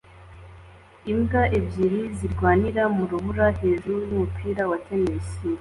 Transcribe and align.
Imbwa 1.11 1.41
ebyiri 1.57 2.01
zirwanira 2.17 2.83
mu 2.95 3.03
rubura 3.11 3.45
hejuru 3.59 3.97
yumupira 4.09 4.63
wa 4.69 4.77
tennis 4.85 5.27